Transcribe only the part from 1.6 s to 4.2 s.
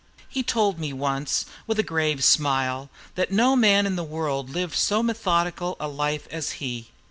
with a grave smile, that no man in the